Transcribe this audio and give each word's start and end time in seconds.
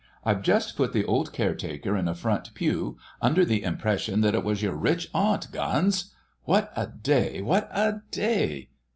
I've 0.25 0.41
just 0.41 0.75
put 0.77 0.93
the 0.93 1.05
old 1.05 1.31
caretaker 1.31 1.95
in 1.95 2.07
a 2.07 2.15
front 2.15 2.55
pew 2.55 2.97
under 3.21 3.45
the 3.45 3.61
impression 3.61 4.21
that 4.21 4.33
it 4.33 4.43
was 4.43 4.63
your 4.63 4.75
rich 4.75 5.07
aunt, 5.13 5.51
Guns! 5.51 6.11
What 6.45 6.73
a 6.75 6.87
day, 6.87 7.43
what 7.43 7.69
a 7.71 8.01
day! 8.09 8.69